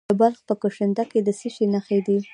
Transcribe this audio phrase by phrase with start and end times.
[0.09, 2.17] د بلخ په کشنده کې د څه شي نښې دي؟